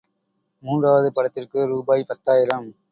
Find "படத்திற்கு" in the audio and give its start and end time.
1.13-1.65